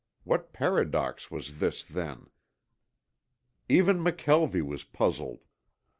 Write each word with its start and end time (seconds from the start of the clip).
What 0.23 0.51
paradox 0.51 1.29
was 1.29 1.59
this, 1.59 1.83
then? 1.83 2.31
Even 3.69 3.99
McKelvie 3.99 4.63
was 4.65 4.83
puzzled. 4.83 5.41